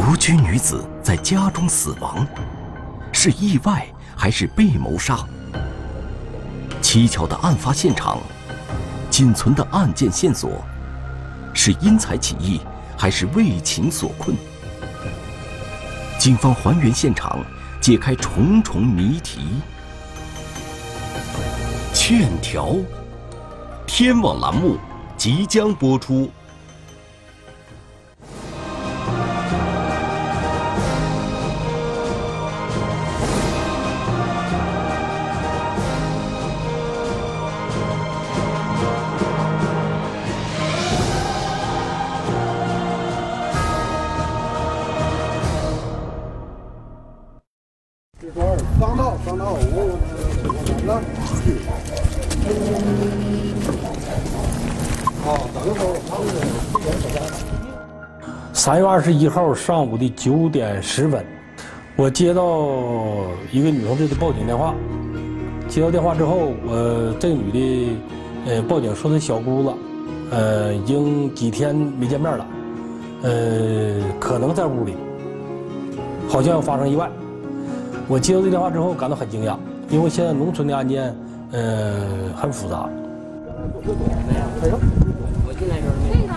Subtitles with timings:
[0.00, 2.24] 独居女子在家中死亡，
[3.12, 3.84] 是意外
[4.16, 5.26] 还是被谋杀？
[6.80, 8.20] 蹊跷的案发现场，
[9.10, 10.64] 仅存的案件线索，
[11.52, 12.60] 是因财起意
[12.96, 14.36] 还是为情所困？
[16.16, 17.44] 警方还原现场，
[17.80, 19.40] 解开重重谜题。
[21.92, 22.76] 欠条，
[23.84, 24.78] 天网栏目
[25.16, 26.30] 即将播出。
[59.08, 61.24] 十一号上午的九点十分，
[61.96, 62.42] 我接到
[63.50, 64.74] 一个女同志的报警电话。
[65.66, 67.96] 接到电话之后，我这个女的，
[68.44, 69.72] 呃，报警说她小姑子，
[70.30, 72.46] 呃，已经几天没见面了，
[73.22, 74.94] 呃，可能在屋里，
[76.28, 77.08] 好像要发生意外。
[78.08, 79.56] 我接到这电话之后，感到很惊讶，
[79.88, 81.16] 因为现在农村的案件，
[81.52, 81.94] 呃，
[82.36, 82.86] 很复杂。
[85.46, 86.34] 我进来时候没有。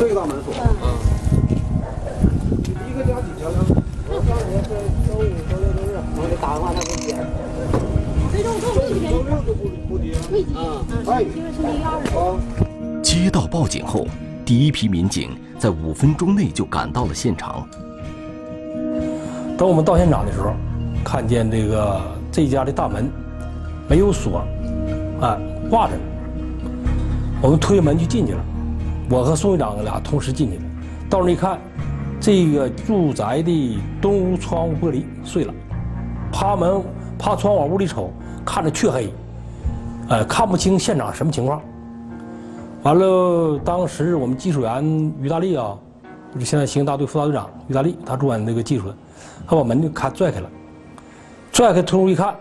[0.00, 0.52] 这个大门锁。
[0.82, 1.11] 嗯
[13.02, 13.30] 接。
[13.30, 14.06] 到报警后，
[14.44, 17.66] 第一批民警在五分钟内就赶到了现场。
[19.56, 20.52] 等我们到现场的时候，
[21.02, 23.10] 看见这个这家的大门
[23.88, 24.44] 没有锁，
[25.20, 25.38] 啊，
[25.70, 25.94] 挂着。
[27.40, 28.44] 我们推门就进去了，
[29.08, 30.62] 我和宋队长俩同时进去了。
[31.08, 31.58] 到那一看，
[32.20, 35.54] 这个住宅的东屋窗户玻璃碎了，
[36.30, 36.82] 趴门
[37.18, 38.12] 趴窗往屋里瞅，
[38.44, 39.12] 看着黢黑，
[40.08, 41.62] 呃，看不清现场什么情况。
[42.82, 44.84] 完了，当时我们技术员
[45.20, 45.78] 于大力啊，
[46.34, 48.96] 就是现在刑警大队副大队长于大力，他主管那个技术的。
[49.46, 50.48] 他把门就开拽开了，
[51.52, 52.34] 拽开推入一看，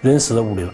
[0.00, 0.72] 人死在屋里了。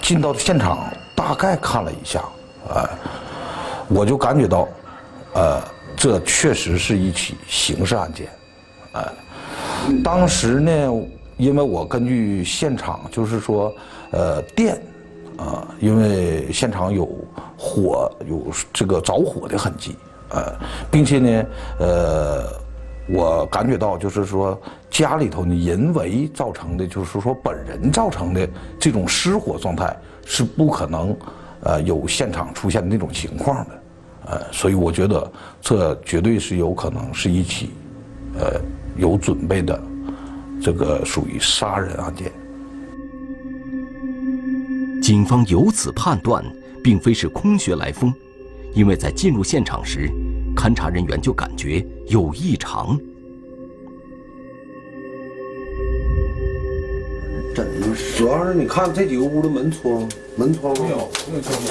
[0.00, 0.78] 进到现场，
[1.14, 2.22] 大概看了一下，
[2.68, 2.88] 呃，
[3.88, 4.68] 我就感觉到，
[5.34, 5.62] 呃，
[5.96, 8.28] 这确实是一起刑事案件，
[8.92, 9.12] 呃，
[10.02, 10.92] 当时呢，
[11.36, 13.74] 因为我根据现场就是说，
[14.10, 14.80] 呃，电，
[15.36, 17.08] 啊，因为现场有
[17.56, 19.94] 火，有这个着火的痕迹。
[20.30, 20.52] 呃，
[20.90, 21.46] 并且呢，
[21.78, 22.44] 呃，
[23.08, 24.60] 我感觉到就是说
[24.90, 31.16] 家里头呢人为造成的，就是说本人造成的这种失火状态是不可能，
[31.60, 33.82] 呃，有现场出现的那种情况的，
[34.30, 35.30] 呃，所以我觉得
[35.60, 37.70] 这绝对是有可能是一起，
[38.36, 38.60] 呃，
[38.96, 39.80] 有准备的，
[40.60, 42.32] 这个属于杀人案件。
[45.02, 46.44] 警方由此判断，
[46.82, 48.12] 并非是空穴来风。
[48.74, 50.10] 因为在进入现场时，
[50.54, 52.98] 勘查人员就感觉有异常。
[57.54, 57.86] 真的，
[58.18, 60.06] 主要是你看这几个屋的门窗，
[60.36, 61.68] 门窗没有，没有窗户，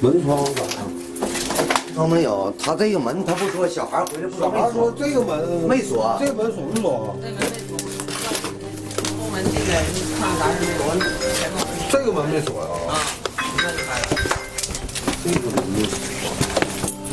[0.00, 0.86] 门窗咋样？
[1.96, 2.54] 都没有。
[2.58, 7.16] 他这个门，他不说小孩回来不小孩说这个门没锁，这个门锁不锁？
[7.20, 7.65] 这门没锁。
[11.90, 12.68] 这个门没锁呀？
[12.88, 12.94] 啊，
[13.36, 14.06] 你看开了。
[15.24, 15.98] 这个门没锁。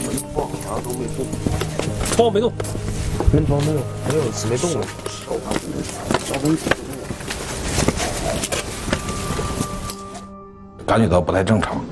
[0.06, 1.26] 门窗啥都没动，
[2.12, 2.54] 窗户没动，
[3.34, 4.22] 门窗没有，没有
[4.52, 4.86] 没动了。
[10.86, 11.84] 感觉到不太正常，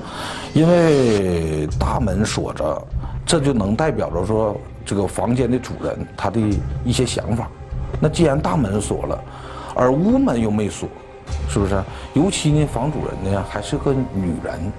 [0.54, 2.86] 因为大门锁着，
[3.26, 4.56] 这就能代表着说
[4.86, 6.38] 这个房间的主人他的
[6.84, 7.50] 一些想法。
[8.00, 9.24] 那既然大门锁了，
[9.74, 10.88] 而屋门又没锁，
[11.48, 11.82] 是不是？
[12.14, 14.72] 尤其呢，房主人呢还是个女人。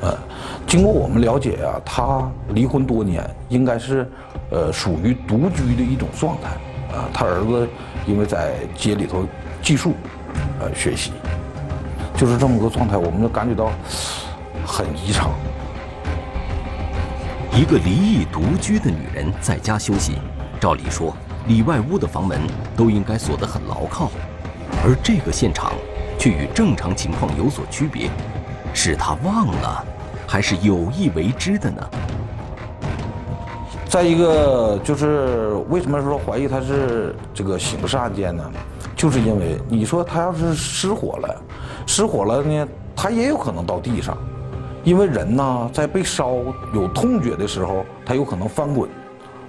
[0.00, 0.16] 呃，
[0.64, 4.08] 经过我们了解啊，他离婚多年，应该是，
[4.50, 6.50] 呃，属于独居的一种状态。
[6.96, 7.68] 啊，他儿子
[8.06, 9.26] 因为在街里头
[9.60, 9.92] 寄宿，
[10.60, 11.12] 呃，学习，
[12.16, 13.70] 就是这么个状态，我们就感觉到
[14.64, 15.30] 很异常。
[17.52, 20.14] 一个离异独居的女人在家休息，
[20.60, 21.12] 照理说
[21.48, 22.40] 里外屋的房门
[22.76, 24.10] 都应该锁得很牢靠，
[24.88, 25.72] 而这个现场
[26.18, 28.08] 却与正常情况有所区别。
[28.72, 29.84] 是他忘了，
[30.26, 31.86] 还是有意为之的呢？
[33.86, 38.50] 再一个就是为什么说怀疑他是这个刑事案件呢？
[38.96, 41.42] 就是因为你说他要是失火了，
[41.86, 44.16] 失火了呢，他也有可能到地上，
[44.84, 46.32] 因为人呢在被烧
[46.72, 48.88] 有痛觉的时候，他有可能翻滚，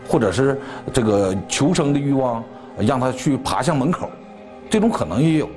[0.05, 0.59] 或者是
[0.91, 2.43] 这个求生的欲望
[2.77, 4.09] 让他去爬向门口，
[4.69, 5.49] 这种可能也有。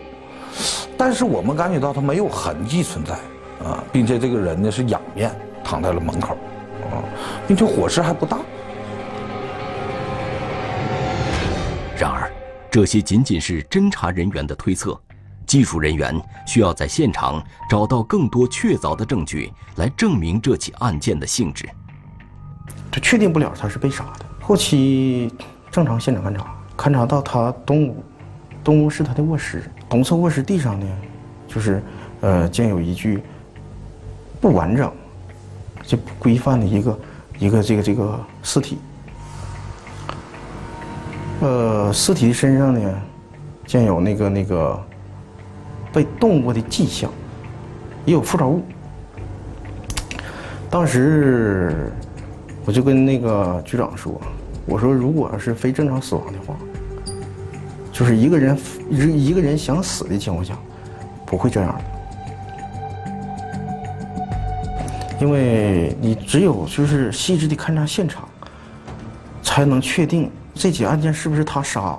[0.96, 3.14] 但是我们感觉到他没有痕迹存在
[3.66, 5.30] 啊，并且这个人呢是仰面
[5.64, 6.36] 躺在了门口
[6.90, 7.02] 啊，
[7.46, 8.38] 并且火势还不大。
[11.98, 12.30] 然而，
[12.70, 14.98] 这些仅仅是侦查人员的推测，
[15.46, 21.68] 技术人员需要在现场找到更多确凿的证据来证明这起案件的性质。
[22.90, 24.26] 这确定不了他是被杀的。
[24.40, 25.32] 后期
[25.70, 28.04] 正常现场勘查，勘查到他东屋，
[28.64, 30.86] 东屋是他的卧室，东侧卧室地上呢，
[31.48, 31.82] 就是
[32.20, 33.22] 呃见有一具
[34.40, 34.92] 不完整、
[35.82, 36.98] 就不规范的一个
[37.38, 38.78] 一个这个这个尸体。
[41.40, 43.02] 呃，尸体身上呢，
[43.66, 44.80] 见有那个那个
[45.92, 47.10] 被动过的迹象，
[48.04, 48.62] 也有附着物。
[50.70, 51.92] 当时
[52.64, 54.20] 我就跟那个局长说
[54.64, 56.54] ：“我说，如果要是非正常死亡的话，
[57.92, 58.58] 就是一个人
[58.90, 60.54] 一一个人想死的情况下，
[61.26, 61.84] 不会这样的，
[65.20, 68.26] 因为你只有就是细致的勘察现场，
[69.42, 71.98] 才能确定。”这起案件是不是他杀？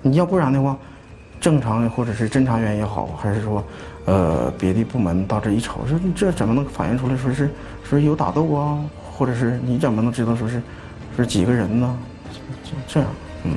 [0.00, 0.76] 你要不然的话，
[1.38, 3.62] 正常的或者是侦查员也好，还是说，
[4.06, 7.50] 呃，别的部门到这一瞅，说你这怎么能反映出来说是
[7.84, 8.78] 说有打斗啊？
[9.12, 10.62] 或者是你怎么能知道说是
[11.16, 11.98] 是几个人呢？
[12.88, 13.08] 这样，
[13.44, 13.52] 嗯。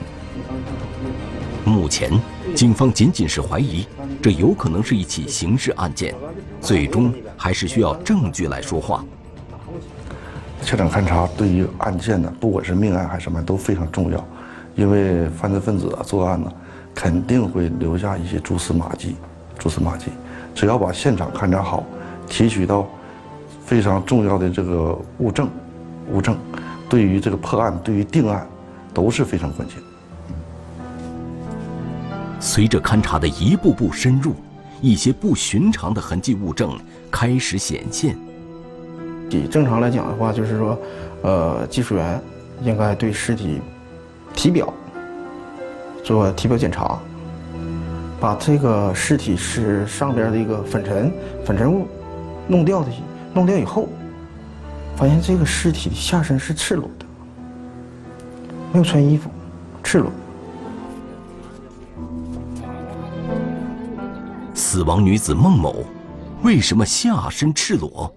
[1.66, 2.12] 目前，
[2.56, 3.88] 警方仅仅是怀疑，
[4.22, 6.14] 这有可能是一起刑事案件，
[6.60, 9.04] 最终还是需要证据来说话。
[10.62, 14.24] 现场勘查对于案件呢，不管是命案还是什么，都非常重要。
[14.76, 16.52] 因为犯罪分子啊作案呢，
[16.94, 19.16] 肯定会留下一些蛛丝马迹，
[19.58, 20.08] 蛛丝马迹。
[20.54, 21.84] 只要把现场勘查好，
[22.28, 22.88] 提取到
[23.66, 25.50] 非常重要的这个物证，
[26.12, 26.38] 物证，
[26.90, 28.48] 对于这个破案、对于定案
[28.94, 29.78] 都是非常关键。
[32.44, 34.36] 随着勘查的一步步深入，
[34.82, 36.78] 一些不寻常的痕迹物证
[37.10, 38.18] 开始显现。
[39.30, 40.78] 比正常来讲的话，就是说，
[41.22, 42.22] 呃，技术员
[42.62, 43.62] 应该对尸体
[44.34, 44.72] 体表
[46.04, 47.00] 做体表检查，
[48.20, 51.14] 把这个尸体是上边的一个粉尘、
[51.46, 51.88] 粉尘物
[52.46, 52.92] 弄掉的，
[53.34, 53.88] 弄掉以后，
[54.98, 57.06] 发现这个尸体的下身是赤裸的，
[58.74, 59.30] 没有穿衣服，
[59.82, 60.12] 赤裸。
[64.74, 65.86] 死亡女子孟某
[66.42, 68.12] 为什么下身赤裸？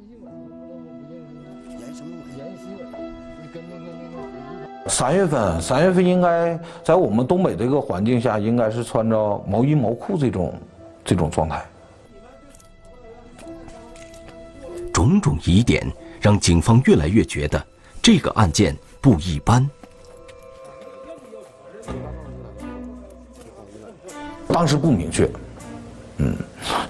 [4.87, 10.59] 三月份，三月份应该在我们东北这个环境下，应该是穿着毛衣毛裤这种
[11.05, 11.63] 这种状态。
[14.95, 15.87] 种种疑点
[16.23, 17.63] 让警方越来越觉得
[18.01, 19.69] 这个案件不一般。
[24.49, 25.31] 当时不明确，
[26.19, 26.35] 嗯，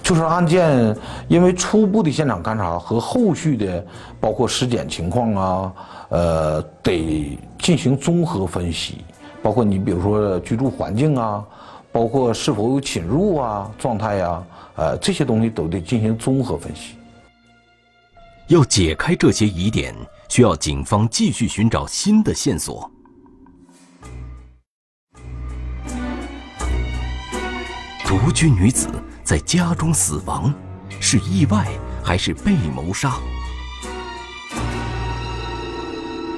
[0.03, 0.97] 就是案件
[1.29, 3.85] 因为初步的现场勘查和后续的
[4.21, 5.73] 包括尸检情况啊。
[6.09, 9.05] 呃，得进行综合分析，
[9.43, 11.45] 包括你比如说居住环境啊，
[11.91, 14.47] 包括是否有侵入啊状态呀，
[14.77, 16.95] 呃，这些东西都得进行综合分析。
[18.47, 19.93] 要解开这些疑点，
[20.29, 22.89] 需要警方继续寻找新的线索。
[28.05, 28.87] 独居女子
[29.27, 30.55] 在家中死亡，
[31.01, 31.67] 是意外
[32.01, 33.15] 还是被谋杀？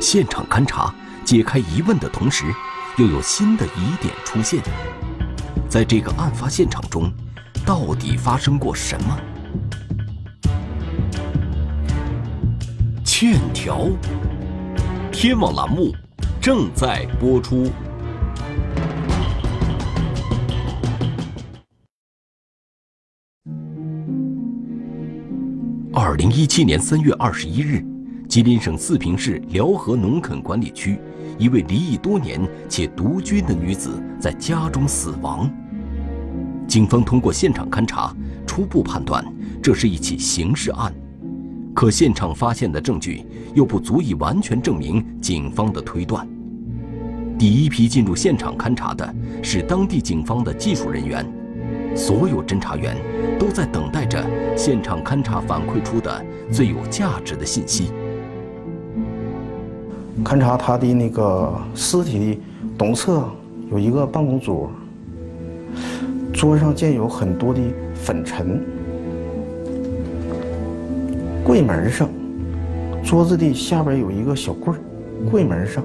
[0.01, 2.47] 现场勘查解开疑问的同时，
[2.97, 4.63] 又有新的疑点出现。
[5.69, 7.13] 在这个案发现场中，
[7.67, 9.19] 到底发生过什么？
[13.05, 13.87] 欠条，
[15.13, 15.95] 天网栏目
[16.41, 17.71] 正在播出。
[26.09, 27.85] 二零一七年三月二十一日。
[28.27, 30.99] 吉林省四平市辽河农垦管理区，
[31.37, 35.51] 一位离异多年且独居的女子在家中死亡。
[36.67, 39.23] 警方通过现场勘查，初步判断
[39.63, 40.91] 这是一起刑事案，
[41.75, 46.27] 可现场发现的证据又不足以完全证明警方的推断。
[47.39, 51.31] 第一批进入现场勘查的是当地警方的技术人员，
[51.95, 52.97] 所有侦查员
[53.39, 54.25] 都在等待着
[54.57, 57.91] 现场勘查反馈出的最有价值的信息。
[60.25, 62.41] 勘察他的那个尸体的
[62.77, 63.25] 东侧
[63.71, 64.71] 有一个办公桌，
[66.33, 67.61] 桌上见有很多的
[67.95, 68.61] 粉尘。
[71.45, 72.09] 柜门上
[73.03, 74.75] 桌子的下边有一个小柜，
[75.31, 75.83] 柜门上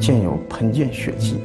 [0.00, 1.36] 见有喷溅血迹。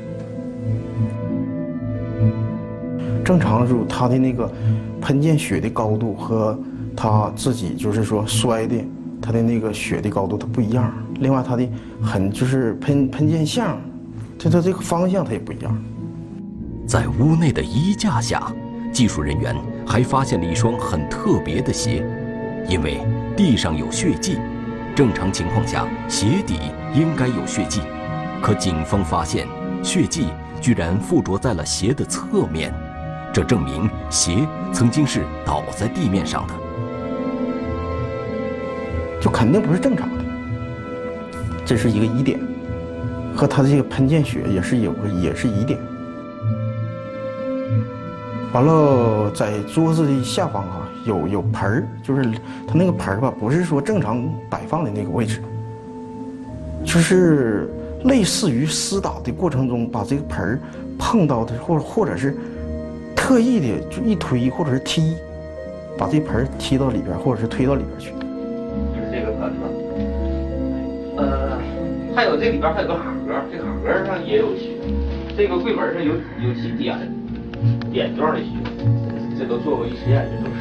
[3.31, 4.51] 正常时候，他的那个
[4.99, 6.59] 喷溅血的高度和
[6.97, 8.75] 他自己就是说摔的，
[9.21, 10.93] 他的那个血的高度它不一样。
[11.21, 11.65] 另外，他的
[12.03, 13.79] 很就是喷喷溅项，
[14.37, 15.81] 它它这个方向它也不一样。
[16.85, 18.51] 在屋内的衣架下，
[18.91, 19.55] 技术人员
[19.87, 22.05] 还发现了一双很特别的鞋，
[22.67, 22.99] 因为
[23.37, 24.39] 地上有血迹，
[24.93, 26.59] 正常情况下鞋底
[26.93, 27.79] 应该有血迹，
[28.41, 29.47] 可警方发现
[29.81, 30.25] 血迹
[30.59, 32.73] 居然附着在了鞋的侧面。
[33.33, 36.53] 这证明鞋曾经是倒在地面上的，
[39.21, 40.23] 就肯定不是正常的。
[41.65, 42.37] 这是一个疑点，
[43.33, 45.79] 和他这个喷溅血也是有个也是疑点。
[48.51, 52.23] 完了，在桌子的下方啊，有有盆儿，就是
[52.67, 55.41] 他那个盆儿吧，不是说正常摆放的那个位置，
[56.83, 57.69] 就是
[58.03, 60.59] 类似于厮打的过程中把这个盆儿
[60.99, 62.35] 碰到的，或或者是。
[63.31, 65.15] 特意的就一推或者是踢，
[65.97, 68.11] 把这盆踢到里边，或者是推到里边去。
[68.11, 68.17] 就
[68.99, 69.59] 是这个盆子，
[71.15, 71.57] 呃，
[72.13, 74.71] 还有这里边还有个卡盒，这卡盒上也有血，
[75.37, 76.11] 这个柜门上有
[76.45, 76.99] 有几点
[77.89, 78.47] 点状的血，
[79.39, 80.59] 这都做过一实验，这都是。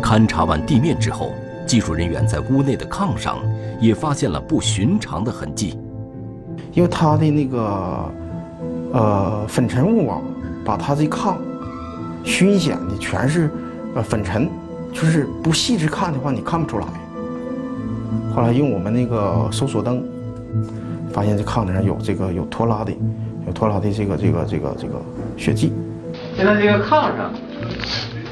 [0.00, 1.32] 勘察完地面之后，
[1.66, 3.38] 技术人员在屋内的炕上
[3.80, 5.76] 也发现了不寻常的痕迹，
[6.74, 8.08] 因为他的那个
[8.92, 10.22] 呃粉尘物啊。
[10.64, 11.36] 把他这炕
[12.24, 13.50] 熏显的全是
[13.94, 14.48] 呃粉尘，
[14.92, 16.86] 就是不细致看的话，你看不出来。
[18.34, 20.02] 后来用我们那个搜索灯，
[21.12, 22.92] 发现这炕顶上有这个有拖拉的，
[23.46, 25.00] 有拖拉的这个这个这个这个
[25.36, 25.72] 血迹。
[26.36, 27.32] 现在这个炕上，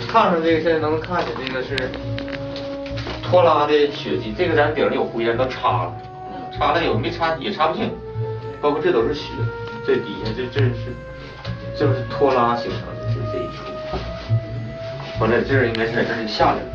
[0.08, 1.90] 炕上这个现在能看见这个是
[3.22, 5.92] 拖拉的血迹，这个咱顶上有灰，都擦了，
[6.58, 7.90] 擦了有没擦也擦不清，
[8.60, 9.28] 包括这都是血，
[9.86, 10.94] 这底下这这是。
[11.78, 13.64] 就是拖拉形成的，就这一处。
[15.20, 16.68] 完了，这儿应该是在这里下来了。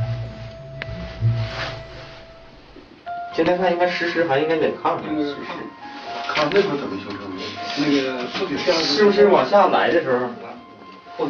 [3.34, 5.36] 现在看应该实时还应该得看看实时。
[6.28, 7.42] 看那块怎么形成的？
[7.78, 8.28] 那个
[8.84, 10.12] 是不是往下来的时
[11.18, 11.28] 候？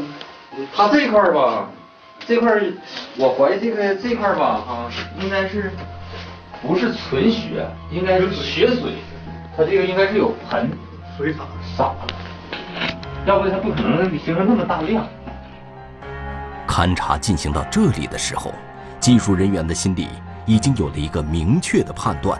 [0.75, 1.69] 他这块儿吧，
[2.25, 2.62] 这块儿
[3.17, 4.89] 我怀疑这个这块儿吧，哈，
[5.21, 5.71] 应该是
[6.62, 8.93] 不是纯血，应该是血水。
[9.55, 10.69] 它这个应该是有盆
[11.17, 11.39] 水洒
[11.77, 12.07] 洒了。
[13.27, 15.05] 要不它不可能形成那么大量。
[16.65, 18.53] 勘察进行到这里的时候，
[19.01, 20.07] 技术人员的心里
[20.46, 22.39] 已经有了一个明确的判断，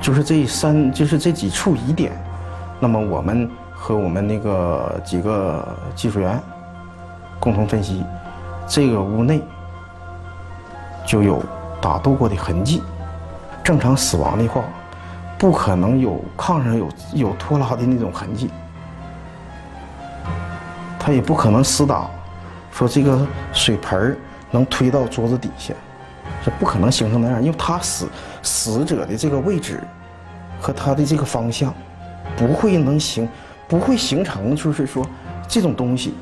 [0.00, 2.12] 就是这三，就是这几处疑点。
[2.78, 6.40] 那么我们和我们那个几个技术员
[7.40, 8.04] 共同分析，
[8.68, 9.42] 这个屋内
[11.04, 11.42] 就有
[11.82, 12.80] 打斗过的痕迹。
[13.64, 14.62] 正常死亡的话。
[15.40, 18.50] 不可能有炕上有有拖拉的那种痕迹，
[20.98, 22.10] 他也不可能厮打，
[22.70, 24.14] 说这个水盆
[24.50, 25.72] 能推到桌子底下，
[26.44, 28.06] 这不可能形成那样，因为他死
[28.42, 29.82] 死者的这个位置
[30.60, 31.72] 和他的这个方向，
[32.36, 33.26] 不会能形
[33.66, 35.06] 不会形成，就是说
[35.48, 36.12] 这种东西。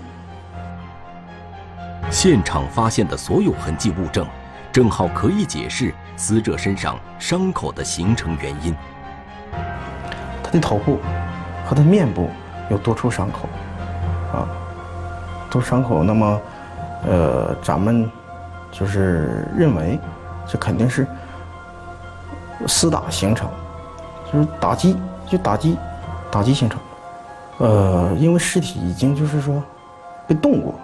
[2.08, 4.24] 现场发现的所有痕迹物证，
[4.70, 8.72] 正好可以解释死者身上伤口的形成原因。
[10.48, 10.98] 他的头部
[11.66, 12.30] 和他面部
[12.70, 13.40] 有多处伤口，
[14.32, 14.48] 啊，
[15.50, 16.02] 多伤口。
[16.02, 16.40] 那么，
[17.06, 18.10] 呃，咱们
[18.72, 20.00] 就是认为
[20.46, 21.06] 这肯定是
[22.66, 23.46] 厮打形成，
[24.32, 25.76] 就是打击，就打击，
[26.30, 26.80] 打击形成。
[27.58, 29.62] 呃，因为尸体已经就是说
[30.26, 30.74] 被动过，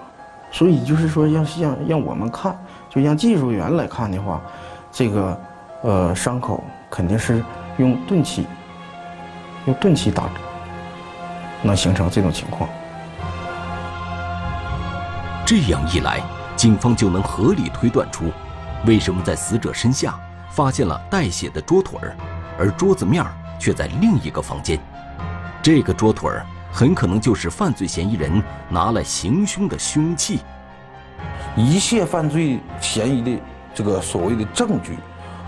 [0.50, 2.54] 所以就是说要让让我们看，
[2.90, 4.42] 就让技术员来看的话，
[4.92, 5.40] 这个
[5.80, 7.42] 呃伤口肯定是
[7.78, 8.46] 用钝器。
[9.66, 10.28] 用钝器打，
[11.62, 12.68] 能形成这种情况。
[15.46, 16.20] 这样一来，
[16.56, 18.30] 警方就能合理推断出，
[18.86, 20.14] 为什么在死者身下
[20.50, 22.16] 发现了带血的桌腿儿，
[22.58, 24.78] 而桌子面儿却在另一个房间。
[25.62, 30.40] 这个桌腿儿很可能就是犯罪嫌疑人拿来行凶的凶器。
[31.56, 33.42] 一切犯罪嫌疑的
[33.74, 34.98] 这个所谓的证据，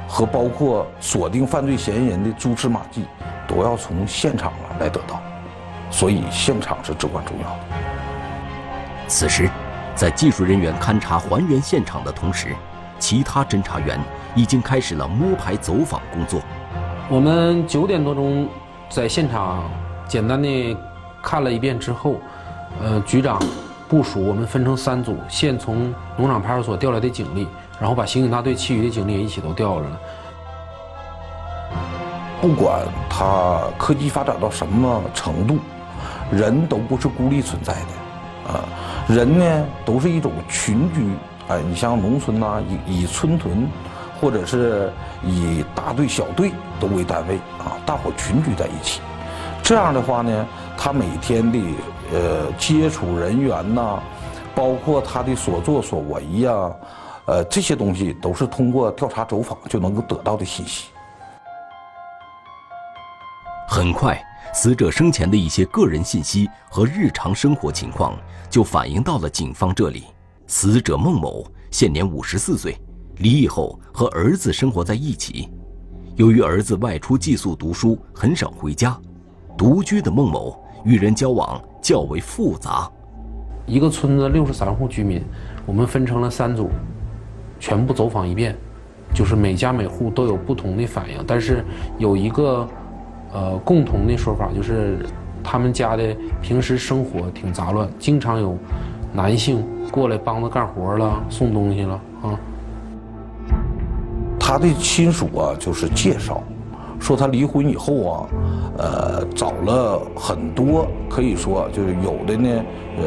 [0.08, 3.04] 和包括锁定犯罪嫌疑人的蛛丝马迹。
[3.46, 5.20] 都要从现场来得到，
[5.90, 7.58] 所以现场是至关重要的。
[9.08, 9.48] 此时，
[9.94, 12.54] 在技术人员勘查还原现场的同时，
[12.98, 14.00] 其他侦查员
[14.34, 16.40] 已经开始了摸排走访工作。
[17.08, 18.48] 我们九点多钟
[18.88, 19.62] 在现场
[20.08, 20.76] 简单的
[21.22, 22.16] 看了一遍之后，
[22.82, 23.40] 呃，局长
[23.88, 27.46] 部署我们分成三组，先从农场派出所调来的警力
[27.78, 30.00] 然后把刑警大队其余的警力也一起都调了。
[32.40, 35.58] 不管他科技发展到什么程度，
[36.30, 38.64] 人都不是孤立存在的，啊，
[39.08, 41.08] 人呢都是一种群居，
[41.48, 43.66] 哎，你像农村呐，以以村屯，
[44.20, 44.92] 或者是
[45.24, 49.00] 以大队小队都为单位啊，大伙群居在一起，
[49.62, 51.58] 这样的话呢，他每天的
[52.12, 53.98] 呃接触人员呐，
[54.54, 56.70] 包括他的所作所为呀，
[57.24, 60.88] 呃这些东西都是通过调查走访就能够得到的信息。
[63.68, 64.18] 很快，
[64.54, 68.16] 死者生前的一些个人信息和日常生活情况
[68.48, 70.04] 就反映到了警方这里。
[70.46, 72.78] 死者孟某现年五十四岁，
[73.18, 75.48] 离异后和儿子生活在一起。
[76.14, 78.96] 由于儿子外出寄宿读书，很少回家，
[79.58, 82.88] 独居的孟某与人交往较为复杂。
[83.66, 85.20] 一个村子六十三户居民，
[85.66, 86.70] 我们分成了三组，
[87.58, 88.56] 全部走访一遍，
[89.12, 91.64] 就是每家每户都有不同的反应，但是
[91.98, 92.66] 有一个。
[93.36, 95.04] 呃，共同的说法就是，
[95.44, 98.56] 他们家的平时生活挺杂乱，经常有
[99.12, 102.40] 男性过来帮着干活了、送东西了啊。
[104.40, 106.42] 他的亲属啊，就是介绍
[106.98, 108.28] 说他离婚以后啊，
[108.78, 112.64] 呃，找了很多，可以说就是有的呢，
[112.96, 113.04] 呃，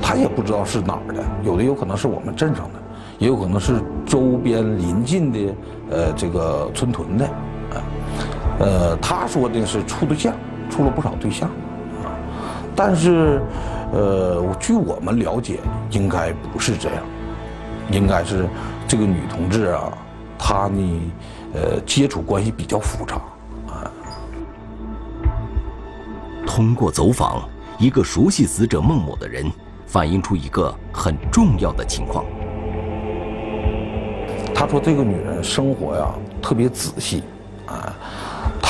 [0.00, 2.78] 他也不知道是哪儿的，有的有可能是我们镇上的，
[3.18, 5.38] 也有可能是周边邻近的
[5.90, 7.28] 呃这个村屯的。
[8.60, 10.34] 呃，他说的是处对象，
[10.68, 11.48] 处了不少对象，
[12.04, 12.12] 啊，
[12.76, 13.40] 但是，
[13.90, 17.02] 呃，据我们了解，应该不是这样，
[17.90, 18.46] 应该是
[18.86, 19.90] 这个女同志啊，
[20.38, 21.12] 她呢，
[21.54, 23.16] 呃，接触关系比较复杂，
[23.66, 23.90] 啊。
[26.46, 27.48] 通过走访，
[27.78, 29.50] 一个熟悉死者孟某的人
[29.86, 32.26] 反映出一个很重要的情况。
[34.54, 36.06] 他说这个女人生活呀
[36.42, 37.22] 特别仔细，
[37.64, 37.96] 啊。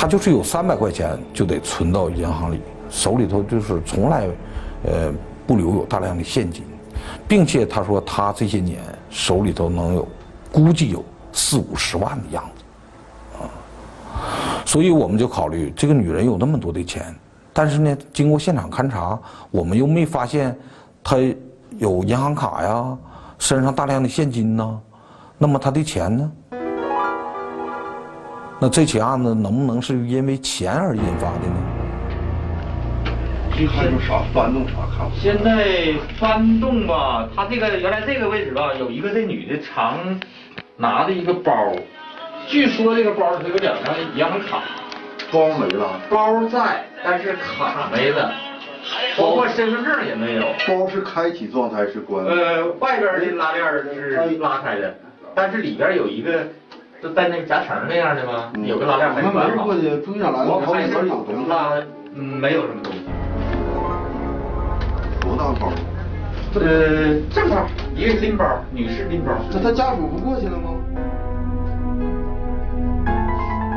[0.00, 4.26] 他就是有三百块钱就得存到银行里，手里头就是从来，
[4.84, 5.12] 呃，
[5.46, 6.64] 不留有大量的现金，
[7.28, 10.08] 并且他说他这些年手里头能有，
[10.50, 13.44] 估计有四五十万的样子，啊，
[14.64, 17.14] 所以我们就考虑这个女人有那么多的钱，
[17.52, 19.20] 但是呢，经过现场勘查，
[19.50, 20.58] 我们又没发现
[21.04, 21.18] 她
[21.76, 22.96] 有银行卡呀，
[23.38, 24.80] 身上大量的现金呢，
[25.36, 26.32] 那么她的钱呢？
[28.62, 31.56] 那这起案子能不能是因为钱而引发的呢？
[33.56, 35.10] 这还有啥翻动啥看？
[35.18, 39.98] 现在翻动吧，他这个原来这个位置吧，有一个这女的常
[40.76, 41.72] 拿的一个包，
[42.46, 44.62] 据说这个包里头有两张银行卡，
[45.32, 48.30] 包没了，包在，但是卡没了，
[49.16, 50.44] 包括身份证也没有。
[50.68, 52.26] 包是开启状态是关？
[52.26, 54.94] 呃，外边的拉链是拉开的，
[55.34, 56.46] 但是里边有一个。
[57.02, 58.52] 就带那个夹层那样的吗？
[58.62, 59.40] 有个拉链没关好。
[59.40, 59.88] 我们过去
[60.20, 61.50] 下来我还是有东西。
[62.14, 62.98] 嗯，没有什么东西。
[65.20, 65.72] 多大包？
[66.54, 69.32] 呃，正包，一个拎包，女士拎包。
[69.50, 70.70] 那他家属不过去了吗？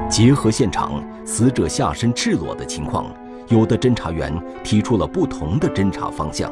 [0.09, 3.05] 结合现场死者下身赤裸的情况，
[3.47, 4.33] 有的侦查员
[4.63, 6.51] 提出了不同的侦查方向。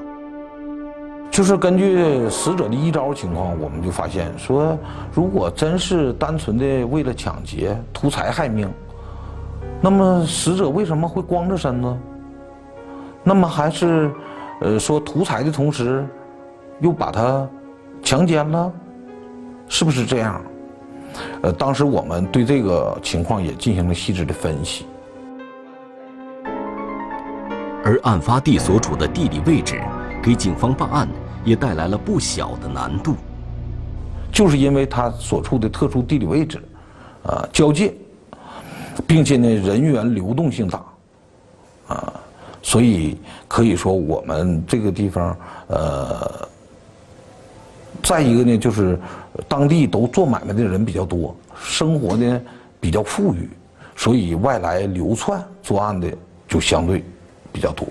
[1.31, 4.77] 就是根据死者的一招情况，我们就发现说，
[5.13, 8.69] 如果真是单纯的为了抢劫、图财害命，
[9.79, 11.97] 那么死者为什么会光着身子？
[13.23, 14.11] 那么还是，
[14.59, 16.05] 呃，说图财的同时，
[16.81, 17.47] 又把他
[18.03, 18.69] 强奸了，
[19.69, 20.41] 是不是这样？
[21.43, 24.85] 呃，当时我们对这个情况也进行了细致的分析。
[27.85, 29.81] 而案发地所处的地理位置。
[30.21, 31.07] 给警方办案
[31.43, 33.15] 也带来了不小的难度，
[34.31, 36.61] 就是因为他所处的特殊地理位置，
[37.23, 37.93] 啊，交界，
[39.07, 40.83] 并且呢人员流动性大，
[41.87, 42.13] 啊，
[42.61, 45.35] 所以可以说我们这个地方，
[45.67, 46.47] 呃，
[48.03, 48.99] 再一个呢就是
[49.47, 52.41] 当地都做买卖的人比较多，生活呢
[52.79, 53.49] 比较富裕，
[53.95, 56.11] 所以外来流窜作案的
[56.47, 57.03] 就相对
[57.51, 57.87] 比较多。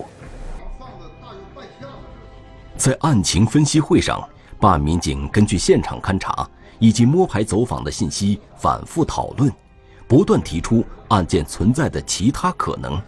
[2.81, 4.27] 在案情分析会上，
[4.59, 9.53] 办案民警根据现场勘查以及摸排走访的信息反复讨论，
[10.07, 12.99] 不断提出案件存在的其他可能。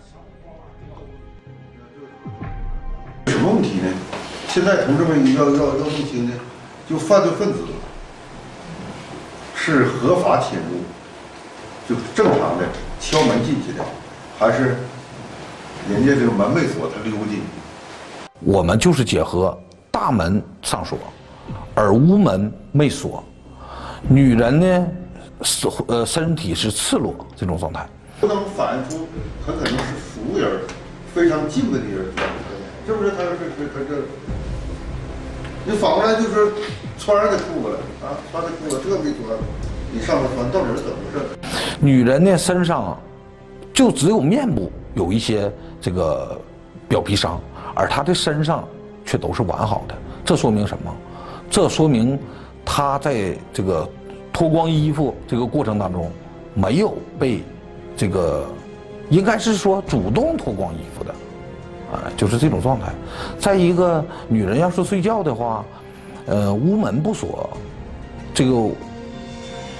[3.25, 3.91] 什么问题呢？
[4.47, 6.33] 现在同志们要要要弄清呢，
[6.87, 7.63] 就犯罪分子
[9.55, 10.83] 是合法侵入，
[11.89, 12.67] 就正常的
[12.99, 13.83] 敲门进去的，
[14.37, 14.77] 还是
[15.89, 17.41] 人家这个门没锁他溜进去？
[18.45, 19.57] 我们就是结合
[19.93, 20.97] 大门上锁，
[21.75, 23.23] 而屋门没锁，
[24.09, 24.87] 女人呢，
[25.43, 27.87] 是呃身体是赤裸这种状态，
[28.19, 29.07] 不能反映出
[29.45, 30.61] 很可能是熟人，
[31.13, 32.07] 非常近的人，
[32.87, 33.11] 是不是？
[33.11, 34.01] 他是是他这，
[35.63, 36.51] 你反过来就是
[36.97, 39.37] 穿上的裤子了啊，穿的裤子这没穿，
[39.91, 41.37] 你上面穿到底是怎么回事？
[41.79, 42.99] 女人呢身上
[43.71, 46.41] 就只有面部有一些这个
[46.89, 47.39] 表皮伤，
[47.75, 48.67] 而她的身上
[49.05, 50.93] 却都是完好的，这说明什么？
[51.49, 52.17] 这说明
[52.65, 53.87] 他在这个
[54.31, 56.09] 脱光衣服这个过程当中，
[56.53, 57.43] 没有被
[57.95, 58.45] 这个
[59.09, 61.11] 应该是说主动脱光衣服的，
[61.91, 62.91] 啊，就是这种状态。
[63.37, 65.63] 再一个，女人要是睡觉的话，
[66.25, 67.49] 呃，屋门不锁，
[68.33, 68.69] 这个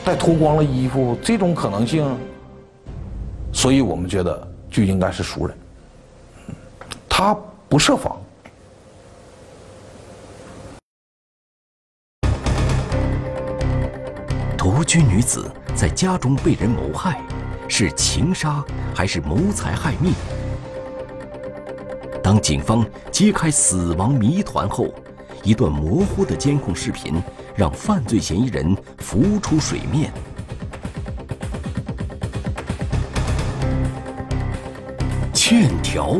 [0.06, 2.06] 再脱光了衣服这种可能性，
[3.52, 5.58] 所以我们觉得就应该是熟人，
[7.10, 7.36] 他
[7.68, 8.16] 不设防。
[14.76, 17.22] 独居女子在家中被人谋害，
[17.68, 20.12] 是情杀还是谋财害命？
[22.24, 24.88] 当警方揭开死亡谜团后，
[25.44, 27.22] 一段模糊的监控视频
[27.56, 30.12] 让犯罪嫌疑人浮出水面。
[35.34, 36.18] 欠条，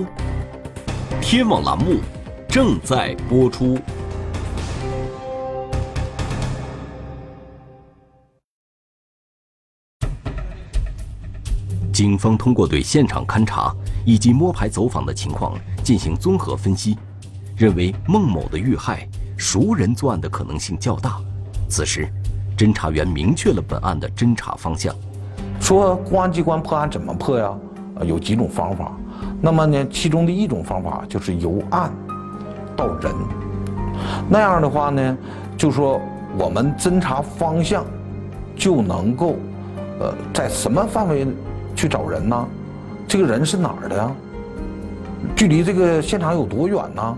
[1.20, 2.02] 天网栏目
[2.48, 3.80] 正在播出。
[12.04, 16.98] 警方通过对现场勘查以及摸排走访的情况进行综合分析，
[17.56, 21.16] 认为孟某的遇害熟人作案的可能性较大。
[21.70, 22.10] 此时，
[22.58, 24.94] 侦查员明确了本案的侦查方向。
[25.62, 27.54] 说公安机关破案怎么破呀？
[28.02, 28.92] 有几种方法。
[29.40, 31.90] 那么呢，其中的一种方法就是由案
[32.76, 33.16] 到人。
[34.28, 35.18] 那样的话呢，
[35.56, 36.02] 就说
[36.38, 37.86] 我们侦查方向
[38.58, 39.38] 就能够，
[40.02, 41.26] 呃，在什么范围
[41.76, 42.48] 去找人呢？
[43.08, 44.12] 这个人是哪儿的呀？
[45.36, 47.18] 距离这个现场有多远呢？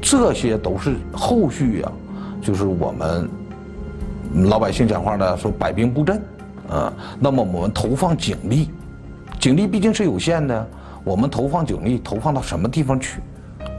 [0.00, 1.92] 这些都是后续呀，
[2.40, 3.28] 就是我们
[4.48, 6.22] 老百姓讲话呢说摆兵布阵，
[6.70, 8.70] 啊，那么我们投放警力，
[9.40, 10.66] 警力毕竟是有限的。
[11.04, 13.20] 我们投放警力投放到什么地方去？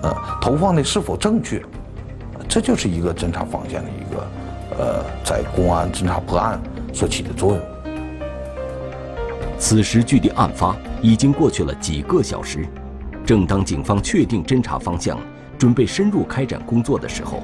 [0.02, 1.62] 啊，投放的是否正确？
[2.48, 4.28] 这就是一个侦查方向的一个，
[4.84, 6.60] 呃，在公安侦查破案
[6.94, 7.62] 所起的作用。
[9.60, 12.66] 此时距离案发已经过去了几个小时，
[13.26, 15.20] 正当警方确定侦查方向，
[15.58, 17.44] 准备深入开展工作的时候，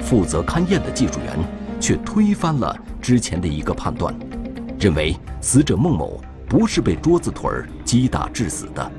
[0.00, 1.38] 负责勘验的技术员
[1.80, 4.12] 却推翻了之前的一个判断，
[4.80, 8.90] 认为死者孟某不是被桌子腿儿击打致死的。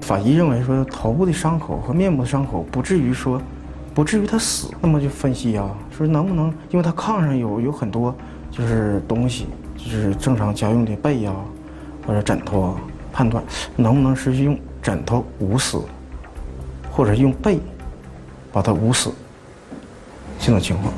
[0.00, 3.42] 法医认为说头部的伤口和面部的伤口不至于说，
[3.92, 8.14] 不至于他死，那么就分析啊，说能不能因为他炕上有有很多
[8.52, 11.34] 就是东西，就是正常家用的被呀
[12.08, 12.74] 或者枕头啊，
[13.12, 13.44] 判断
[13.76, 15.82] 能不能是用枕头捂死，
[16.90, 17.60] 或者用被
[18.50, 19.12] 把他捂死，
[20.40, 20.90] 这种情况。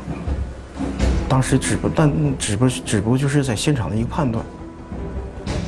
[1.29, 4.45] 当时只不但只不只不过就是在现场的一个判断，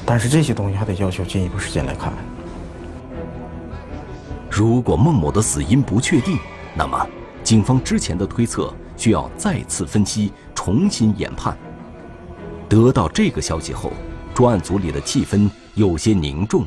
[0.06, 2.12] 但是这些东西还得要求进一步时间来看。
[4.48, 6.38] 如果孟某的死因不确定，
[6.76, 7.04] 那么
[7.42, 11.56] 警方之前的推测需要再次分析、重新研判。
[12.68, 13.92] 得到这个消息后，
[14.34, 16.66] 专案组里的气氛有些凝重。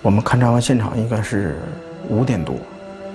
[0.00, 1.60] 我们勘察完现场应该是
[2.08, 2.56] 五点多，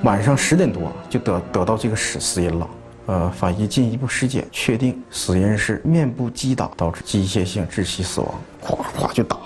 [0.03, 2.69] 晚上十点多就得得到这个死死因了。
[3.07, 8.29] 呃，法医进一步尸检确定死因是面部击打导致机械性窒息死亡，
[8.61, 9.37] 咵咵就打，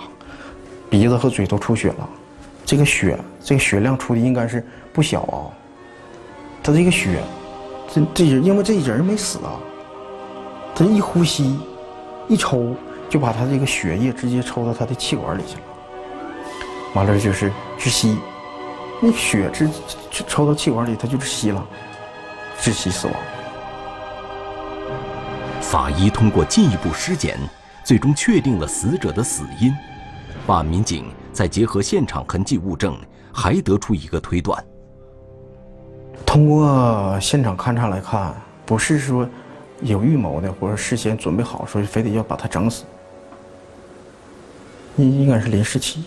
[0.90, 2.08] 鼻子和嘴都出血了。
[2.64, 5.46] 这个血，这个血量出的应该是不小啊。
[6.62, 7.22] 他这个血，
[7.92, 9.54] 这这人因为这人没死啊，
[10.74, 11.58] 他一呼吸，
[12.28, 12.74] 一抽
[13.12, 15.62] 就把他这个血液直接抽到他的气管里去了，
[16.94, 18.16] 完了就是窒息，
[19.02, 19.68] 那血直
[20.26, 21.62] 抽到气管里，他就窒息了，
[22.58, 23.14] 窒息死亡。
[25.60, 27.38] 法医通过进一步尸检，
[27.84, 29.70] 最终确定了死者的死因。
[30.46, 32.98] 办案民警再结合现场痕迹物证，
[33.30, 34.64] 还得出一个推断：
[36.24, 39.28] 通过现场勘查来看，不是说
[39.82, 42.84] 有预谋的，或者事先准备好，说非得要把他整死，
[44.96, 46.04] 应应该是临时起意。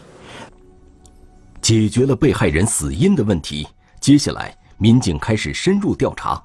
[1.62, 3.67] 解决了被害人死因的问题，
[4.00, 6.41] 接下来民警开始深入调查。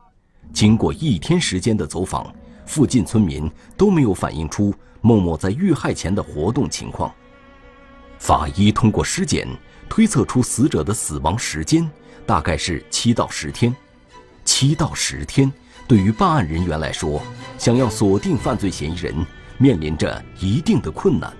[0.53, 2.33] 经过一天时间的走访，
[2.67, 7.13] 附近村民都没有反映出孟某在遇害前的活动情况。
[8.19, 9.47] 法医通过尸检
[9.89, 11.89] 推测出死者的死亡时间
[12.27, 13.75] 大概是七到十天，
[14.45, 15.53] 七到十天
[15.87, 17.23] 对于办案人员来说，
[17.59, 19.15] 想要锁定犯罪嫌疑人，
[19.59, 21.33] 面临着一定的困难。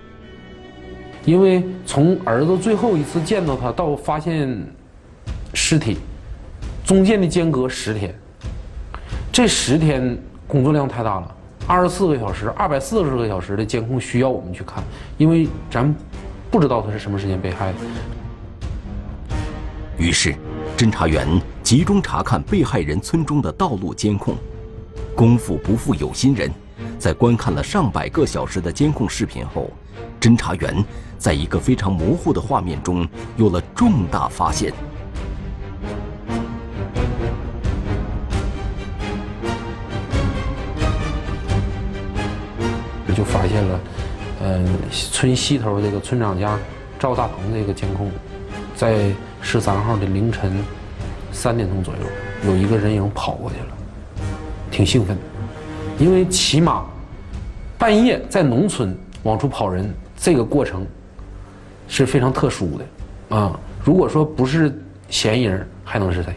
[1.23, 4.49] 因为从儿子最后一次见到他到发现
[5.53, 5.97] 尸体，
[6.83, 8.13] 中间的间隔十天，
[9.31, 11.35] 这十天工作量太大了，
[11.67, 14.83] 二十四个小时、二百四十个小时的监控需要我们去看，
[15.17, 15.93] 因为咱
[16.49, 17.77] 不知道他是什么时间被害的。
[19.97, 20.33] 于是，
[20.75, 21.27] 侦查员
[21.61, 24.35] 集中查看被害人村中的道路监控。
[25.15, 26.49] 功夫不负有心人，
[26.97, 29.69] 在观看了上百个小时的监控视频后，
[30.19, 30.83] 侦查员
[31.21, 33.07] 在一个非常模糊的画面中
[33.37, 34.73] 有了重大发现。
[43.15, 43.79] 就发现了，
[44.41, 46.57] 嗯，村西头这个村长家
[46.97, 48.09] 赵大鹏这个监控，
[48.75, 50.51] 在十三号的凌晨
[51.31, 53.67] 三点钟左右，有一个人影跑过去了，
[54.71, 55.21] 挺兴奋的，
[56.03, 56.83] 因为起码
[57.77, 60.83] 半夜在农村往出跑人，这个过程
[61.91, 64.73] 是非常特殊的，啊，如果说不是
[65.09, 66.33] 嫌疑人，还能是谁？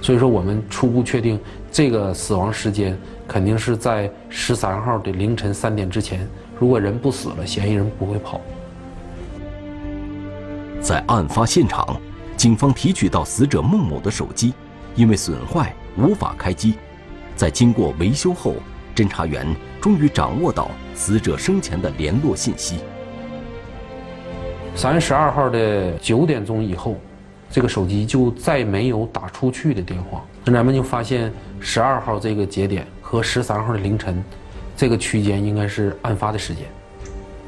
[0.00, 1.38] 所以说，我们初步确定
[1.70, 6.26] 这个死亡时间肯定是在十三号的凌晨三点之前。
[6.58, 8.40] 如果人不死了，嫌疑人不会跑。
[10.80, 12.00] 在案发现场，
[12.34, 14.54] 警方提取到死者孟某的手机，
[14.94, 16.76] 因为损坏无法开机。
[17.36, 18.54] 在经过维修后，
[18.96, 19.46] 侦查员
[19.82, 22.78] 终于掌握到死者生前的联络信息。
[24.74, 26.96] 三月十二号的九点钟以后。
[27.54, 31.30] 这个手机就再没有打出去的电话，侦查们就发现
[31.60, 34.24] 十二号这个节点和十三号的凌晨，
[34.74, 36.64] 这个区间应该是案发的时间。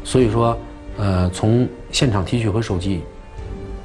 [0.04, 0.58] 所以说，
[0.98, 3.00] 呃，从现场提取回手机，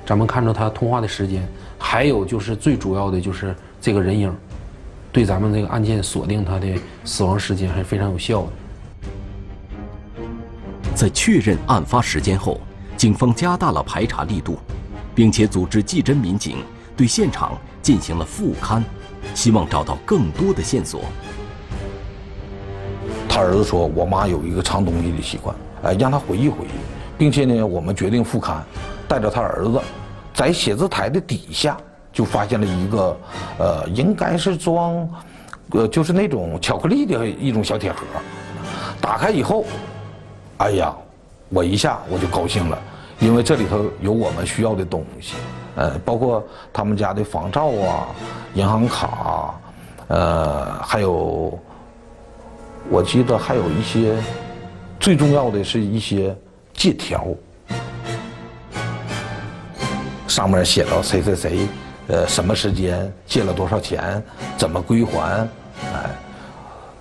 [0.05, 1.41] 咱们看着他通话的时间，
[1.77, 4.35] 还有就是最主要的就是这个人影，
[5.13, 6.67] 对咱们这个案件锁定他的
[7.05, 8.49] 死亡时间还是非常有效的。
[10.93, 12.59] 在确认案发时间后，
[12.99, 14.59] 警方加大了排查力度。
[15.15, 16.63] 并且组织技侦民警
[16.95, 18.81] 对现场进行了复勘，
[19.35, 21.01] 希望找到更多的线索。
[23.27, 26.69] 他儿子说：“我妈有一个藏东西的习惯，哎，让他回忆回忆，
[27.17, 28.59] 并且呢，我们决定复勘，
[29.09, 29.81] 带着他儿子，
[30.33, 31.75] 在写字台的底下
[32.13, 33.17] 就发现了一个，
[33.57, 35.05] 呃，应该是装，
[35.71, 37.99] 呃，就是那种巧克力的一种小铁盒。
[39.01, 39.65] 打开以后，
[40.59, 40.95] 哎呀，
[41.49, 42.79] 我一下我就高兴了。”
[43.19, 45.33] 因为这里头有我们需要的东西，
[45.75, 48.07] 呃，包括他们家的房照啊、
[48.53, 49.59] 银行卡，
[50.07, 51.59] 呃，还有，
[52.89, 54.15] 我记得还有一些，
[55.01, 56.33] 最重要的是一些
[56.73, 57.27] 借条，
[60.25, 61.67] 上面写到谁谁谁，
[62.07, 64.23] 呃，什么时间借了多少钱，
[64.57, 65.45] 怎么归还，
[65.93, 66.09] 哎，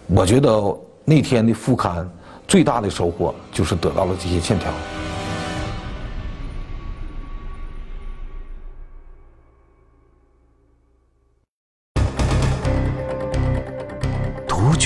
[0.09, 2.11] 我觉得那天的复刊
[2.49, 4.69] 最大的收获就是得到了这些欠条。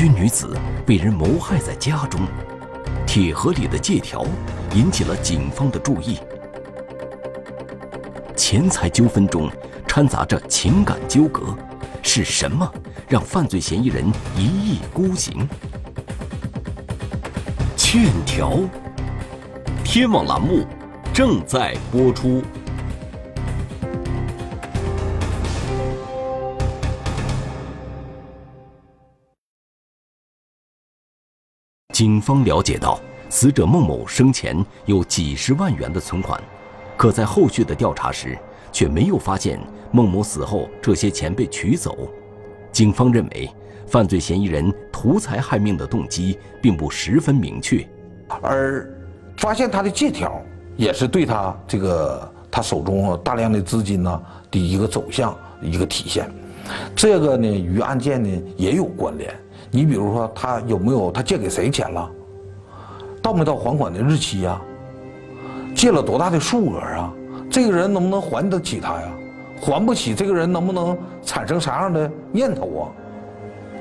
[0.07, 2.21] 女子被人谋害在家中，
[3.07, 4.25] 铁盒里的借条
[4.75, 6.19] 引起了警方的注意。
[8.37, 9.51] 钱财纠纷中
[9.87, 11.57] 掺杂着情感纠葛，
[12.03, 12.71] 是什么
[13.09, 14.05] 让犯罪嫌疑人
[14.37, 15.47] 一意孤行？
[17.77, 18.59] 欠条，
[19.85, 20.67] 天网栏目
[21.13, 22.43] 正在播出。
[32.03, 36.43] 警方了解到，死者孟某生前有几十万元的存款，
[36.97, 38.37] 可在后续的调查时，
[38.73, 39.61] 却没有发现
[39.93, 41.97] 孟某死后这些钱被取走。
[42.73, 43.49] 警方认为，
[43.87, 47.89] 犯罪嫌疑人图财害命的动机并不十分明确，
[48.43, 48.93] 而
[49.37, 50.43] 发现他的借条，
[50.77, 56.29] 也是对他这个他手中大量的资金呢的一个走向一个体现。
[56.95, 59.33] 这个呢，与案件呢也有关联。
[59.71, 62.11] 你比如说，他有没有他借给谁钱了？
[63.23, 64.61] 到没到还款的日期呀？
[65.75, 67.13] 借了多大的数额啊？
[67.51, 69.13] 这个人能不能还得起他呀？
[69.61, 72.83] 还不起，这个人能不能产生啥样的念头啊？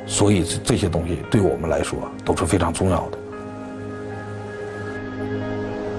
[0.05, 3.17] 所以这些东西对我们来说都是非常重要的。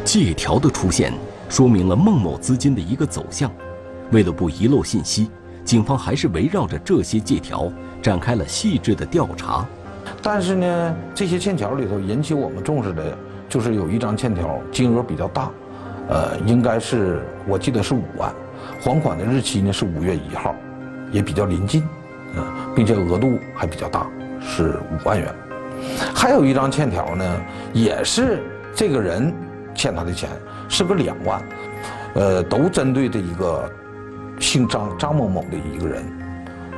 [0.04, 1.12] 借条的出现，
[1.48, 3.50] 说明了孟某资金的一个走向。
[4.10, 5.30] 为了不遗漏信息，
[5.64, 7.70] 警方还是围绕着这些借条
[8.00, 9.66] 展开了细致的调查。
[10.20, 13.16] 但是呢，这些欠条里头引起我们重视的，
[13.48, 15.50] 就是有一张欠条金额比较大，
[16.08, 18.32] 呃，应该是我记得是五万，
[18.80, 20.54] 还款的日期呢是五月一号，
[21.10, 21.84] 也比较临近，
[22.36, 22.44] 嗯，
[22.74, 24.06] 并且额度还比较大，
[24.40, 25.32] 是五万元。
[26.14, 27.40] 还有一张欠条呢，
[27.72, 28.42] 也是
[28.74, 29.32] 这个人
[29.74, 30.28] 欠他的钱，
[30.68, 31.42] 是个两万，
[32.14, 33.68] 呃，都针对这一个
[34.42, 36.04] 姓张张某某的一个人，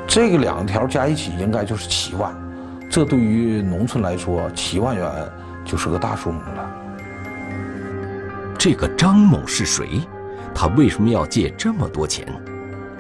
[0.07, 2.33] 这个两条加一起应该就是七万，
[2.91, 5.11] 这对于农村来说，七万元
[5.65, 6.71] 就是个大数目了。
[8.59, 10.03] 这个张某是谁？
[10.55, 12.27] 他为什么要借这么多钱？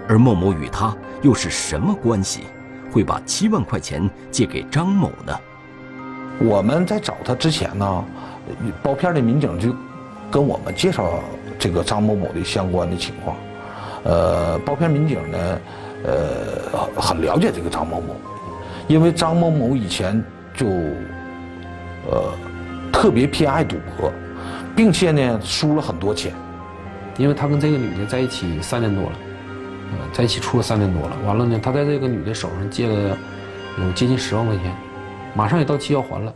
[0.09, 2.44] 而孟某与他又是什么关系？
[2.90, 5.38] 会把七万块钱借给张某呢？
[6.40, 8.05] 我们在找他之前呢，
[8.83, 9.74] 包片的民警就
[10.31, 11.20] 跟我们介绍
[11.59, 13.37] 这个张某某的相关的情况。
[14.05, 15.61] 呃，包片民警呢，
[16.05, 18.14] 呃，很了解这个张某某，
[18.87, 20.23] 因为张某某以前
[20.55, 20.67] 就
[22.11, 22.33] 呃
[22.93, 24.12] 特别偏爱赌博，
[24.77, 26.33] 并且呢输了很多钱。
[27.17, 29.12] 因为他跟这个女的在一起三年多了，
[29.93, 31.17] 呃，在一起处了三年多了。
[31.25, 33.17] 完了呢，他在这个女的手上借了
[33.79, 34.75] 有接近十万块钱，
[35.33, 36.35] 马上也到期要还了。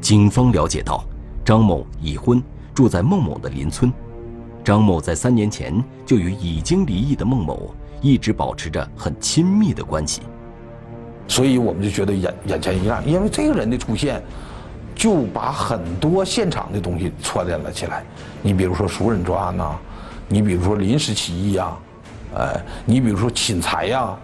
[0.00, 1.04] 警方了解到，
[1.44, 2.42] 张某已婚，
[2.74, 3.92] 住在孟某的邻村。
[4.64, 10.22] 张某在三年前就与已经离异的孟某一直保持着很亲密的关系，
[11.28, 14.22] 所以我们就觉得眼眼前一亮，因为这个人的出现，
[14.94, 18.04] 就把很多现场的东西串联了起来。
[18.42, 19.76] 你比如说熟人作案呐。
[20.32, 21.76] 你比如说临时起意呀，
[22.32, 22.54] 呃，
[22.86, 24.16] 你比如说侵财呀，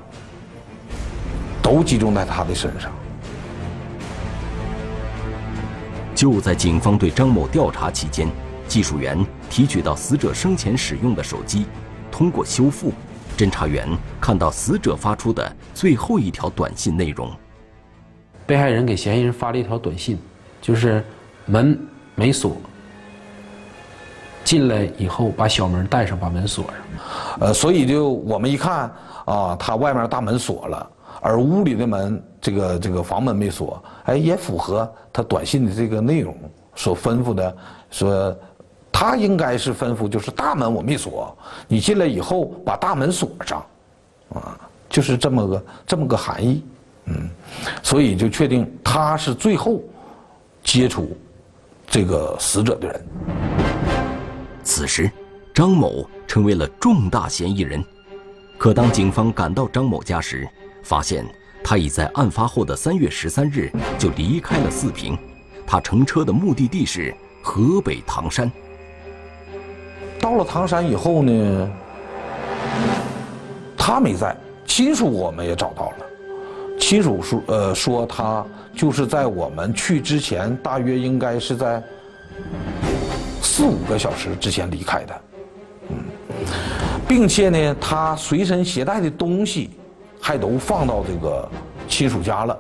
[1.60, 2.92] 都集中在他的身上。
[6.14, 8.28] 就在警方对张某调查期间，
[8.68, 11.66] 技术员提取到死者生前使用的手机，
[12.10, 12.92] 通过修复，
[13.36, 13.88] 侦查员
[14.20, 17.30] 看到死者发出的最后一条短信内容。
[18.46, 20.18] 被害人给嫌疑人发了一条短信，
[20.60, 21.04] 就是
[21.46, 21.78] 门
[22.14, 22.56] 没锁。
[24.44, 26.74] 进来以后，把小门带上，把门锁上。
[27.40, 28.88] 呃，所以就我们一看
[29.24, 30.88] 啊，他外面大门锁了，
[31.20, 36.32] 而屋里的门，这个这个房门没锁，哎，也符合他短信的这个内容
[36.76, 37.56] 所吩咐的，
[37.90, 38.38] 说
[38.98, 41.36] 他应该是吩咐就是大门我没锁，
[41.68, 43.62] 你进来以后把大门锁上，
[44.30, 46.64] 啊，就是这么个这么个含义，
[47.04, 47.28] 嗯，
[47.82, 49.82] 所以就确定他是最后
[50.64, 51.14] 接触
[51.86, 53.06] 这个死者的人。
[54.64, 55.10] 此时，
[55.52, 57.84] 张某成为了重大嫌疑人。
[58.56, 60.48] 可当警方赶到张某家时，
[60.82, 61.22] 发现
[61.62, 65.18] 他已在案发后的三月十三日就离开了四平。
[65.66, 68.50] 他乘车的目的地是河北唐山。
[70.26, 71.70] 到了唐山以后呢，
[73.78, 75.96] 他没在，亲属我们也找到了。
[76.80, 81.80] 亲属说，呃，说他就是在我们去之前，大约应该是在。
[83.40, 85.20] 四五个小时之前离开的，
[85.90, 85.96] 嗯，
[87.06, 89.70] 并且呢，他随身携带的东西
[90.20, 91.48] 还都放到这个
[91.86, 92.58] 亲属家了，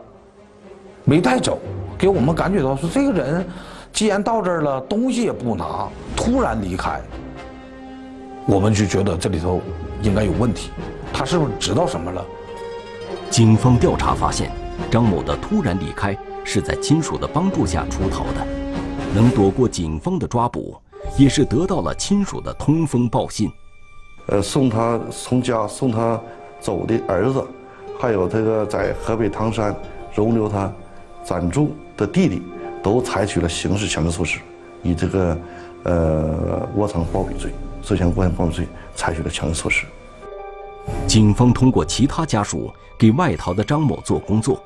[1.02, 1.58] 没带走，
[1.98, 3.44] 给我们感觉到说这个人
[3.92, 7.00] 既然到这儿了，东西也不拿，突然离开，
[8.46, 9.60] 我们就觉得这里头
[10.02, 10.70] 应该有问题，
[11.12, 12.24] 他是不是知道什么了？
[13.28, 14.50] 警方调查发现，
[14.90, 18.46] 张某的突然离开是在亲属的帮助下出逃的，
[19.14, 20.76] 能躲过警方的抓捕。
[21.16, 23.50] 也是得到了亲属的通风报信，
[24.26, 26.20] 呃，送他从家送他
[26.58, 27.46] 走的儿子，
[27.98, 29.74] 还有这个在河北唐山
[30.14, 30.70] 容留他
[31.22, 32.42] 暂住的弟弟，
[32.82, 34.40] 都采取了刑事强制措施，
[34.82, 35.38] 以这个
[35.84, 37.52] 呃窝藏包庇罪，
[37.86, 39.86] 涉嫌窝藏包庇罪采取了强制措施。
[41.06, 42.68] 警方通过其他家属
[42.98, 44.60] 给外逃的张某做工作，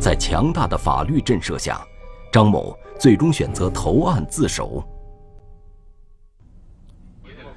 [0.00, 1.86] 在强大的法律震慑下，
[2.32, 4.82] 张某最终选择投案自首。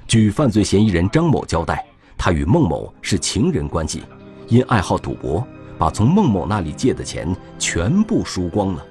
[0.06, 1.82] 据犯罪嫌疑人张某交代，
[2.18, 4.02] 他与孟某是情人关系，
[4.48, 5.42] 因爱好赌博，
[5.78, 8.84] 把从孟某那里借的钱全部输光了。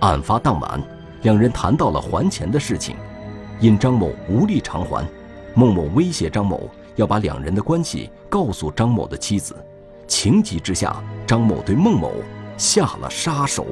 [0.00, 0.78] 案发当晚，
[1.22, 2.96] 两人谈到了还钱的事情，
[3.60, 5.08] 因张某无力偿还，
[5.58, 9.56] 孟某威胁张某要把两人的关系告诉张某的妻子。
[10.06, 12.12] 情急之下，张某对孟某
[12.56, 13.66] 下了杀手。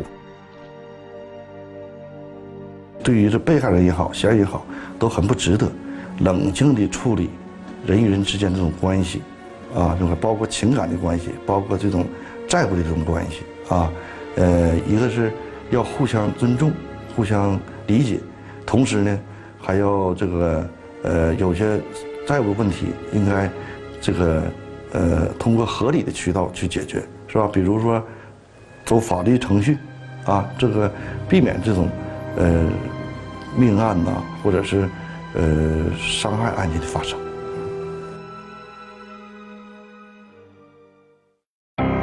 [3.05, 4.67] 对于这被害人也好，嫌疑人也好，
[4.99, 5.71] 都很不值得。
[6.19, 7.31] 冷静地处理
[7.87, 9.23] 人与人之间这种关系，
[9.73, 12.05] 啊，这个包括情感的关系，包括这种
[12.49, 13.43] 债务的这种关系，
[13.73, 13.93] 啊，
[14.35, 15.33] 呃，一个是
[15.71, 16.73] 要互相尊重、
[17.15, 17.57] 互相
[17.87, 18.19] 理解，
[18.67, 19.21] 同时呢，
[19.61, 20.69] 还要这个
[21.03, 21.81] 呃，有些
[22.27, 23.51] 债务问题应该
[24.01, 24.43] 这个
[24.93, 27.49] 呃，通过合理的渠道去解决，是吧？
[27.53, 28.03] 比如说
[28.85, 29.79] 走法律程序，
[30.25, 30.91] 啊，这个
[31.29, 31.89] 避免这种
[32.37, 32.69] 呃
[33.57, 34.89] 命案呐，或者是。
[35.39, 37.19] 呃，伤害案件的发生。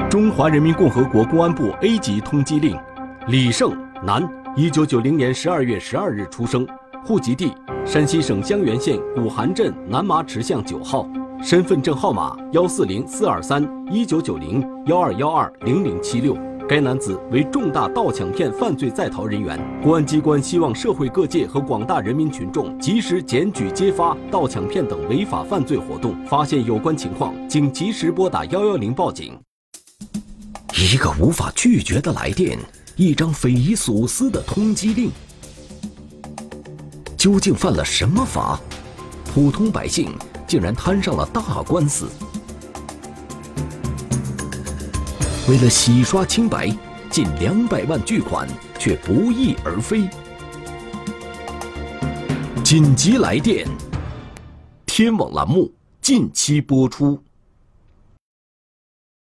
[0.08, 2.78] 中华人民共和国公安部 A 级通缉令：
[3.26, 4.22] 李胜，男，
[4.56, 6.68] 一九九零年十二月十二日出生，
[7.06, 7.54] 户籍地
[7.86, 11.06] 山西省襄垣县古韩镇南麻池巷九号，
[11.44, 16.34] 身份证号码幺四零四二三一九九零幺二幺二零零七六。
[16.66, 29.38] 该男子为重大盗抢骗犯罪在逃人员，公安机关希望社会各界和广大人民群众及时检举揭发盗抢骗等违法犯罪活动，发现有关情况，请及时拨打幺幺零报警。
[30.74, 32.58] 一个无法拒绝的来电，
[32.96, 35.12] 一张匪夷所思的通缉令，
[37.24, 38.60] 究竟犯了什么法？
[39.34, 40.14] 普通百姓
[40.46, 42.10] 竟然摊上了大官司。
[45.48, 46.70] 为了洗刷清白，
[47.10, 48.46] 近两百万巨款
[48.78, 50.10] 却不翼而飞。
[52.62, 53.66] 紧急来电！
[54.86, 55.72] 天网栏目
[56.02, 57.18] 近期播出。